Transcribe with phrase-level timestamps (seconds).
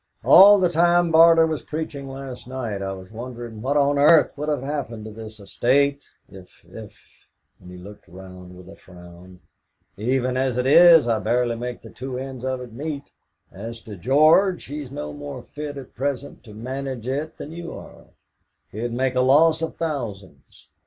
[0.23, 4.49] All the time Barter was preaching last night I was wondering what on earth would
[4.49, 7.27] have happened to this estate if if"
[7.61, 9.41] And he looked round with a frown.
[9.97, 13.11] "Even as it is, I barely make the two ends of it meet.
[13.51, 18.05] As to George, he's no more fit at present to manage it than you are;
[18.71, 20.65] he'd make a loss of thousands."